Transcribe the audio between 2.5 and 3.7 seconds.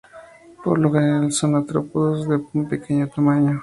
muy pequeño tamaño.